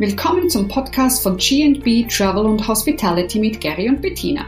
[0.00, 4.46] Willkommen zum Podcast von G&B Travel und Hospitality mit Gary und Bettina,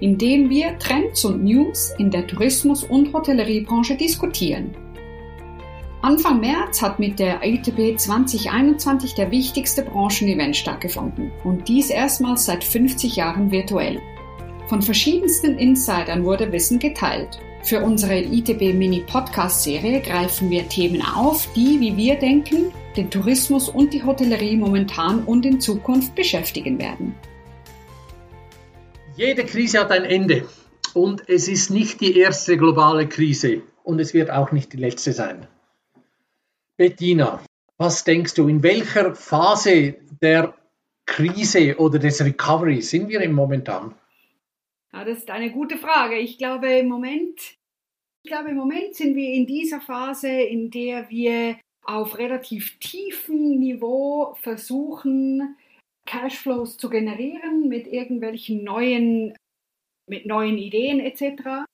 [0.00, 4.74] in dem wir Trends und News in der Tourismus- und Hotelleriebranche diskutieren.
[6.02, 12.64] Anfang März hat mit der ITB 2021 der wichtigste Branchenevent stattgefunden und dies erstmals seit
[12.64, 14.00] 50 Jahren virtuell.
[14.66, 17.38] Von verschiedensten Insidern wurde Wissen geteilt.
[17.62, 23.10] Für unsere ITB Mini Podcast Serie greifen wir Themen auf, die, wie wir denken, den
[23.10, 27.14] Tourismus und die Hotellerie momentan und in Zukunft beschäftigen werden.
[29.16, 30.48] Jede Krise hat ein Ende
[30.94, 35.12] und es ist nicht die erste globale Krise und es wird auch nicht die letzte
[35.12, 35.46] sein.
[36.76, 37.40] Bettina,
[37.76, 40.54] was denkst du, in welcher Phase der
[41.06, 43.94] Krise oder des Recovery sind wir im momentan?
[44.92, 46.16] Ja, das ist eine gute Frage.
[46.18, 47.38] Ich glaube, im Moment,
[48.22, 51.56] ich glaube, im Moment sind wir in dieser Phase, in der wir
[51.88, 55.56] auf relativ tiefem Niveau versuchen,
[56.04, 59.34] Cashflows zu generieren mit irgendwelchen neuen,
[60.06, 61.64] mit neuen Ideen etc.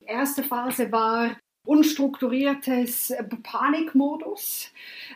[0.00, 4.72] Die erste Phase war unstrukturiertes Panikmodus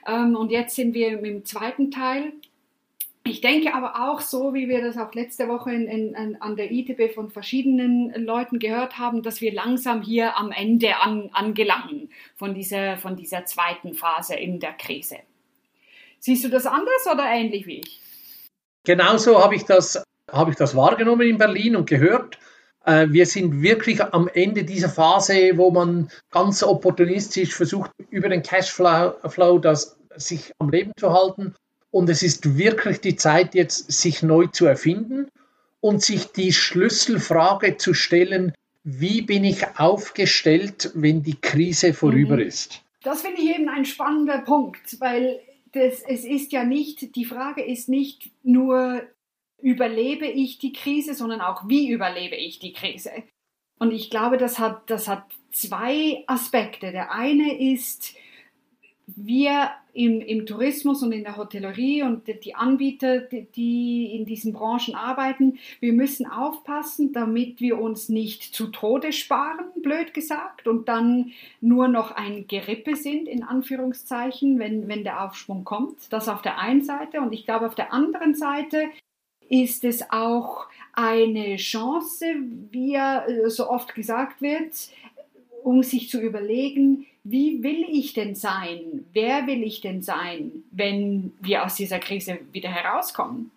[0.07, 2.35] ähm, und jetzt sind wir im zweiten Teil
[3.25, 6.73] ich denke aber auch so, wie wir das auch letzte Woche in, in, an der
[6.73, 12.55] ITB von verschiedenen Leuten gehört haben, dass wir langsam hier am Ende an, angelangen von
[12.55, 15.19] dieser, von dieser zweiten Phase in der Krise.
[16.19, 18.01] Siehst du das anders oder ähnlich wie ich?
[18.85, 22.39] Genauso habe ich das, habe ich das wahrgenommen in Berlin und gehört.
[22.85, 28.43] Äh, wir sind wirklich am Ende dieser Phase, wo man ganz opportunistisch versucht, über den
[28.43, 31.55] Cashflow das sich am Leben zu halten
[31.93, 35.29] und es ist wirklich die Zeit, jetzt sich neu zu erfinden
[35.81, 42.43] und sich die Schlüsselfrage zu stellen, wie bin ich aufgestellt, wenn die Krise vorüber mhm.
[42.43, 42.83] ist?
[43.05, 45.41] Das finde ich eben ein spannender Punkt, weil
[45.73, 49.03] das, es ist ja nicht, die Frage ist nicht nur,
[49.61, 53.11] überlebe ich die Krise, sondern auch, wie überlebe ich die Krise?
[53.79, 56.93] Und ich glaube, das hat, das hat zwei Aspekte.
[56.93, 58.15] Der eine ist,
[59.07, 64.95] wir im, im Tourismus und in der Hotellerie und die Anbieter, die in diesen Branchen
[64.95, 71.33] arbeiten, wir müssen aufpassen, damit wir uns nicht zu Tode sparen, blöd gesagt, und dann
[71.61, 76.11] nur noch ein Gerippe sind, in Anführungszeichen, wenn, wenn der Aufschwung kommt.
[76.11, 77.21] Das auf der einen Seite.
[77.21, 78.89] Und ich glaube, auf der anderen Seite
[79.49, 82.25] ist es auch eine Chance,
[82.71, 84.73] wie äh, so oft gesagt wird,
[85.65, 89.05] um sich zu überlegen, wie will ich denn sein?
[89.13, 93.51] Wer will ich denn sein, wenn wir aus dieser Krise wieder herauskommen?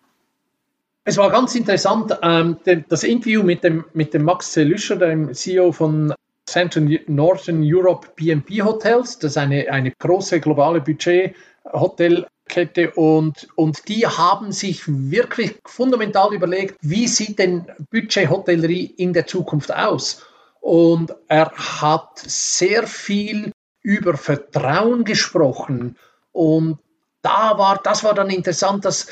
[1.04, 2.56] Es war ganz interessant, ähm,
[2.88, 6.12] das Interview mit dem, mit dem Max Lüscher, dem CEO von
[6.46, 9.18] Central Northern Europe BNP Hotels.
[9.18, 16.76] Das ist eine, eine große globale Budget-Hotelkette und, und die haben sich wirklich fundamental überlegt,
[16.80, 20.24] wie sieht denn Budget-Hotellerie in der Zukunft aus?
[20.66, 25.96] Und er hat sehr viel über Vertrauen gesprochen.
[26.32, 26.80] Und
[27.22, 29.06] da war, das war dann interessant, dass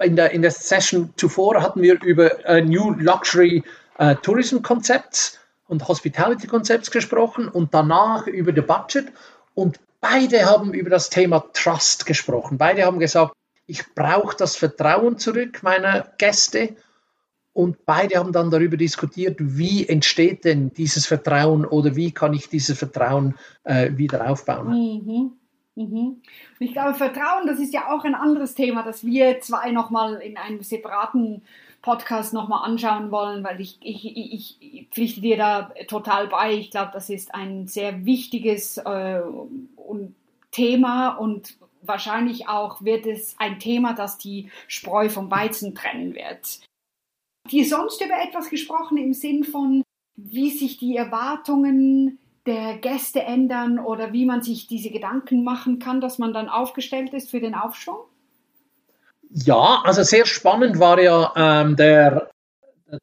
[0.00, 3.62] in der, in der Session zuvor hatten wir über uh, New Luxury
[4.00, 9.08] uh, Tourism Concepts und Hospitality Concepts gesprochen und danach über the Budget.
[9.52, 12.56] Und beide haben über das Thema Trust gesprochen.
[12.56, 13.34] Beide haben gesagt,
[13.66, 16.74] ich brauche das Vertrauen zurück meiner Gäste
[17.56, 22.50] und beide haben dann darüber diskutiert, wie entsteht denn dieses Vertrauen oder wie kann ich
[22.50, 23.34] dieses Vertrauen
[23.64, 24.68] äh, wieder aufbauen.
[24.68, 25.32] Mhm.
[25.74, 26.20] Mhm.
[26.58, 30.36] Ich glaube, Vertrauen, das ist ja auch ein anderes Thema, das wir zwei nochmal in
[30.36, 31.40] einem separaten
[31.80, 36.52] Podcast nochmal anschauen wollen, weil ich, ich, ich, ich, pflichte dir da total bei.
[36.52, 39.22] Ich glaube, das ist ein sehr wichtiges äh,
[40.50, 46.65] Thema und wahrscheinlich auch wird es ein Thema, das die Spreu vom Weizen trennen wird
[47.50, 49.82] die sonst über etwas gesprochen im Sinn von,
[50.16, 56.00] wie sich die Erwartungen der Gäste ändern oder wie man sich diese Gedanken machen kann,
[56.00, 57.98] dass man dann aufgestellt ist für den Aufschwung?
[59.30, 62.30] Ja, also sehr spannend war ja ähm, der,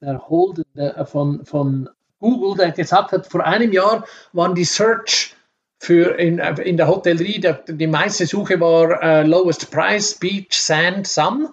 [0.01, 1.89] der Hold der, von, von
[2.19, 5.36] Google, der gesagt hat, vor einem Jahr waren die Search
[5.80, 11.07] für in, in der Hotellerie, der, die meiste Suche war äh, Lowest Price, Beach, Sand,
[11.07, 11.50] Sun.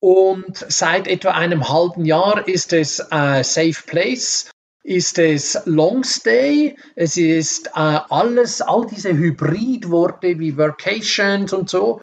[0.00, 4.50] Und seit etwa einem halben Jahr ist es äh, Safe Place,
[4.82, 12.00] ist es Long Stay, es ist äh, alles, all diese Hybridworte wie Vacations und so.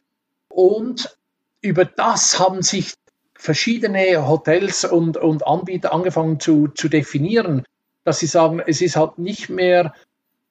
[0.48, 1.16] Und
[1.60, 2.94] über das haben sich
[3.34, 7.64] verschiedene Hotels und, und Anbieter angefangen zu, zu definieren,
[8.04, 9.92] dass sie sagen, es ist halt nicht mehr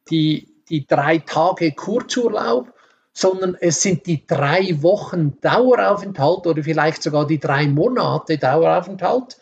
[0.09, 2.73] die, die drei Tage Kurzurlaub,
[3.17, 9.37] sondern es sind die drei Wochen Daueraufenthalt oder vielleicht sogar die drei Monate Daueraufenthalt,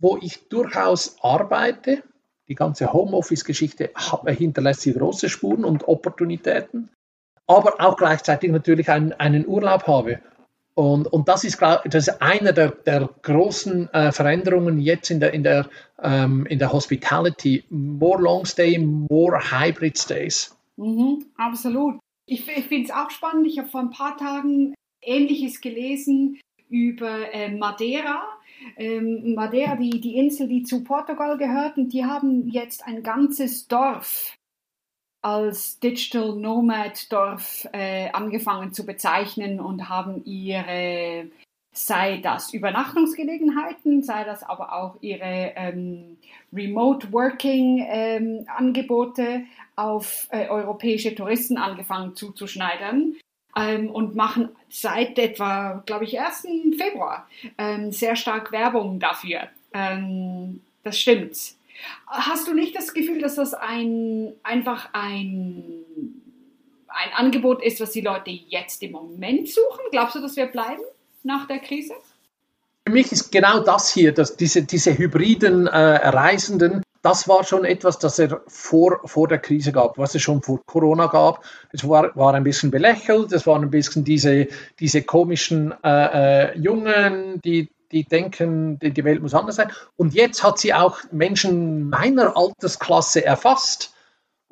[0.00, 2.02] wo ich durchaus arbeite.
[2.48, 3.90] Die ganze Homeoffice-Geschichte
[4.26, 6.90] hinterlässt hier große Spuren und Opportunitäten,
[7.46, 10.18] aber auch gleichzeitig natürlich einen, einen Urlaub habe.
[10.74, 15.32] Und, und das, ist, das ist eine der, der großen äh, Veränderungen jetzt in der,
[15.32, 15.68] in, der,
[16.02, 17.62] ähm, in der Hospitality.
[17.70, 20.56] More long stay, more hybrid stays.
[20.76, 22.01] Mhm, absolut.
[22.26, 23.46] Ich, ich finde es auch spannend.
[23.46, 28.24] Ich habe vor ein paar Tagen Ähnliches gelesen über äh, Madeira.
[28.76, 33.66] Ähm, Madeira, die, die Insel, die zu Portugal gehört, und die haben jetzt ein ganzes
[33.68, 34.36] Dorf
[35.22, 41.30] als Digital Nomad Dorf äh, angefangen zu bezeichnen und haben ihre,
[41.72, 46.18] sei das Übernachtungsgelegenheiten, sei das aber auch ihre ähm,
[46.52, 53.14] Remote Working ähm, Angebote auf äh, europäische Touristen angefangen zuzuschneidern.
[53.54, 56.46] Ähm, und machen seit etwa, glaube ich, 1.
[56.78, 57.28] Februar
[57.58, 59.40] ähm, sehr stark Werbung dafür.
[59.74, 61.36] Ähm, das stimmt.
[62.06, 65.64] Hast du nicht das Gefühl, dass das ein, einfach ein,
[66.88, 69.80] ein Angebot ist, was die Leute jetzt im Moment suchen?
[69.90, 70.80] Glaubst du, das wird bleiben
[71.24, 71.94] nach der Krise?
[72.86, 77.64] Für mich ist genau das hier, dass diese, diese hybriden äh, Reisenden, das war schon
[77.64, 81.44] etwas, das er vor, vor der Krise gab, was es schon vor Corona gab.
[81.72, 84.48] Es war, war ein bisschen belächelt, es waren ein bisschen diese,
[84.80, 89.70] diese komischen äh, äh, Jungen, die die denken, die Welt muss anders sein.
[89.96, 93.91] Und jetzt hat sie auch Menschen meiner Altersklasse erfasst.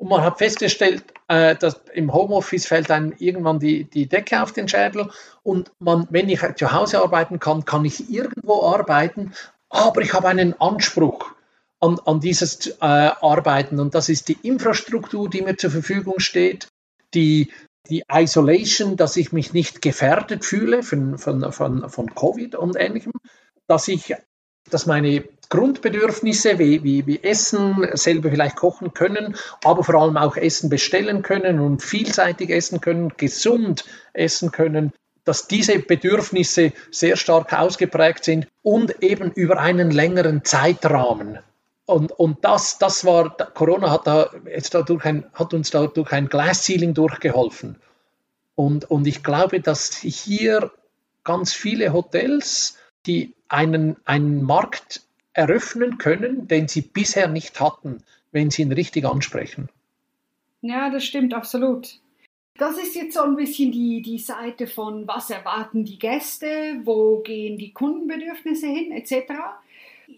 [0.00, 4.50] Und man hat festgestellt, äh, dass im Homeoffice fällt einem irgendwann die, die Decke auf
[4.50, 5.10] den Schädel.
[5.42, 9.34] Und man, wenn ich zu Hause arbeiten kann, kann ich irgendwo arbeiten,
[9.68, 11.32] aber ich habe einen Anspruch
[11.80, 13.78] an, an dieses äh, Arbeiten.
[13.78, 16.68] Und das ist die Infrastruktur, die mir zur Verfügung steht,
[17.12, 17.52] die
[17.90, 23.12] die Isolation, dass ich mich nicht gefährdet fühle von, von, von, von Covid und ähnlichem,
[23.66, 24.14] dass ich,
[24.68, 30.36] dass meine Grundbedürfnisse wie, wie, wie Essen, selber vielleicht kochen können, aber vor allem auch
[30.36, 34.92] Essen bestellen können und vielseitig essen können, gesund essen können,
[35.24, 41.40] dass diese Bedürfnisse sehr stark ausgeprägt sind und eben über einen längeren Zeitrahmen.
[41.84, 46.12] Und, und das, das war, Corona hat, da jetzt dadurch ein, hat uns da durch
[46.12, 47.76] ein Glass Ceiling durchgeholfen.
[48.54, 50.70] Und, und ich glaube, dass hier
[51.24, 55.02] ganz viele Hotels, die einen, einen Markt
[55.32, 58.02] eröffnen können, den sie bisher nicht hatten,
[58.32, 59.68] wenn sie ihn richtig ansprechen.
[60.62, 62.00] Ja, das stimmt absolut.
[62.56, 67.20] Das ist jetzt so ein bisschen die, die Seite von, was erwarten die Gäste, wo
[67.20, 69.32] gehen die Kundenbedürfnisse hin, etc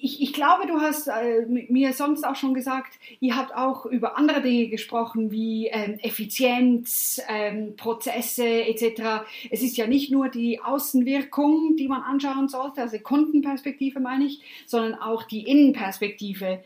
[0.00, 4.16] ich, ich glaube, du hast äh, mir sonst auch schon gesagt, ihr habt auch über
[4.16, 9.24] andere Dinge gesprochen, wie ähm, Effizienz, ähm, Prozesse etc.
[9.50, 14.40] Es ist ja nicht nur die Außenwirkung, die man anschauen sollte, also Kundenperspektive meine ich,
[14.66, 16.60] sondern auch die Innenperspektive.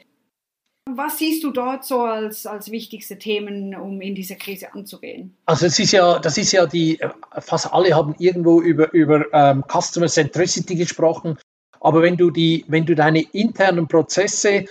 [0.89, 5.37] Was siehst du dort so als, als wichtigste Themen, um in diese Krise anzugehen?
[5.45, 7.01] Also es ist ja, das ist ja die,
[7.41, 11.39] fast alle haben irgendwo über, über ähm, Customer Centricity gesprochen.
[11.87, 14.65] Aber wenn du, die, wenn du deine internen Prozesse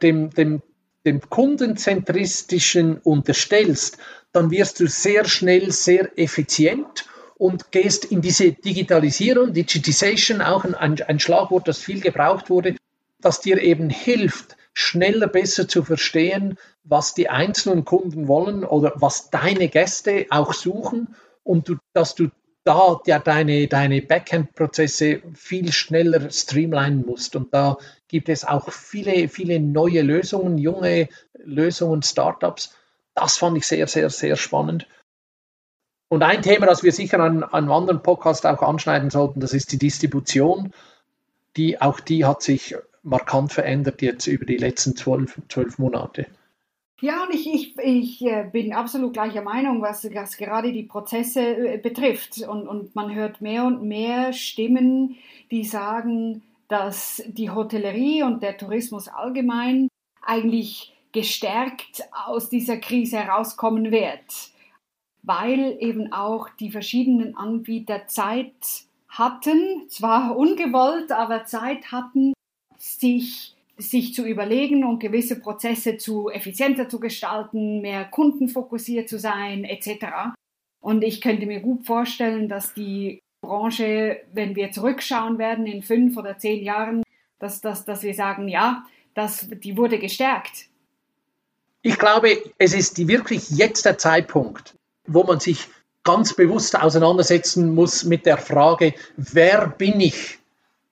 [0.00, 0.62] dem, dem,
[1.04, 3.98] dem kundenzentristischen unterstellst,
[4.30, 7.06] dann wirst du sehr schnell sehr effizient
[7.36, 12.76] und gehst in diese Digitalisierung, Digitization, auch ein, ein Schlagwort, das viel gebraucht wurde,
[13.20, 19.30] das dir eben hilft, schneller, besser zu verstehen, was die einzelnen Kunden wollen oder was
[19.30, 22.28] deine Gäste auch suchen und du, dass du
[22.66, 27.36] da ja deine, deine Backend-Prozesse viel schneller streamlinen musst.
[27.36, 27.76] Und da
[28.08, 31.08] gibt es auch viele, viele neue Lösungen, junge
[31.44, 32.74] Lösungen, Startups.
[33.14, 34.88] Das fand ich sehr, sehr, sehr spannend.
[36.08, 39.54] Und ein Thema, das wir sicher an, an einem anderen Podcast auch anschneiden sollten, das
[39.54, 40.72] ist die Distribution.
[41.56, 46.26] Die, auch die hat sich markant verändert jetzt über die letzten zwölf, zwölf Monate.
[47.00, 51.40] Ja, und ich, ich, ich äh, bin absolut gleicher Meinung, was, was gerade die Prozesse
[51.74, 52.40] äh, betrifft.
[52.48, 55.16] Und, und man hört mehr und mehr Stimmen,
[55.50, 59.88] die sagen, dass die Hotellerie und der Tourismus allgemein
[60.22, 64.50] eigentlich gestärkt aus dieser Krise herauskommen wird,
[65.22, 72.32] weil eben auch die verschiedenen Anbieter Zeit hatten, zwar ungewollt, aber Zeit hatten,
[72.78, 79.64] sich sich zu überlegen und gewisse Prozesse zu effizienter zu gestalten, mehr kundenfokussiert zu sein,
[79.64, 80.34] etc.
[80.80, 86.16] Und ich könnte mir gut vorstellen, dass die Branche, wenn wir zurückschauen werden in fünf
[86.16, 87.02] oder zehn Jahren,
[87.38, 90.66] dass, dass, dass wir sagen, ja, das, die wurde gestärkt.
[91.82, 94.74] Ich glaube, es ist wirklich jetzt der Zeitpunkt,
[95.06, 95.68] wo man sich
[96.02, 100.38] ganz bewusst auseinandersetzen muss mit der Frage, wer bin ich,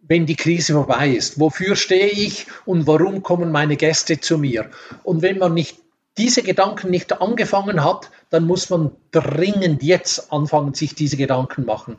[0.06, 1.40] wenn die Krise vorbei ist?
[1.40, 4.70] Wofür stehe ich und warum kommen meine Gäste zu mir?
[5.02, 5.78] Und wenn man nicht
[6.16, 11.98] diese Gedanken nicht angefangen hat, dann muss man dringend jetzt anfangen, sich diese Gedanken machen.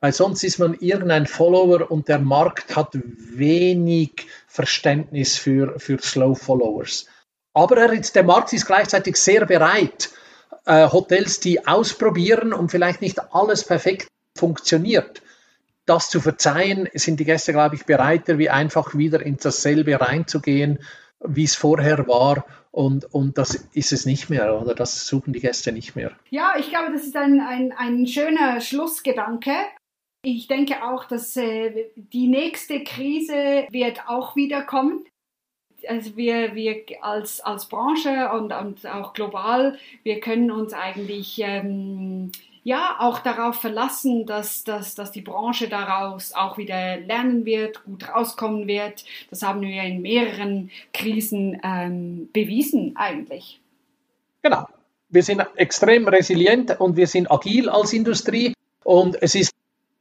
[0.00, 6.34] Weil sonst ist man irgendein Follower und der Markt hat wenig Verständnis für, für Slow
[6.34, 7.06] Followers.
[7.54, 10.10] Aber er der Markt ist gleichzeitig sehr bereit,
[10.64, 15.22] äh, Hotels, die ausprobieren und vielleicht nicht alles perfekt funktioniert,
[15.86, 20.78] das zu verzeihen, sind die Gäste, glaube ich, bereiter, wie einfach wieder in dasselbe reinzugehen,
[21.20, 22.44] wie es vorher war.
[22.70, 24.74] Und, und das ist es nicht mehr, oder?
[24.74, 26.12] Das suchen die Gäste nicht mehr.
[26.30, 29.52] Ja, ich glaube, das ist ein, ein, ein schöner Schlussgedanke.
[30.24, 35.04] Ich denke auch, dass äh, die nächste Krise wird auch wieder kommen
[35.88, 42.32] also wir, wir als, als Branche und, und auch global, wir können uns eigentlich ähm,
[42.64, 48.08] ja auch darauf verlassen, dass, dass, dass die Branche daraus auch wieder lernen wird, gut
[48.08, 49.04] rauskommen wird.
[49.30, 53.60] Das haben wir in mehreren Krisen ähm, bewiesen eigentlich.
[54.42, 54.66] Genau.
[55.08, 59.52] Wir sind extrem resilient und wir sind agil als Industrie und es ist